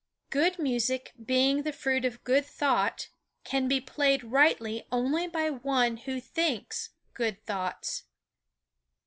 [0.31, 3.09] Good music being the fruit of good thought
[3.43, 8.05] can be played rightly only by one who thinks good thoughts.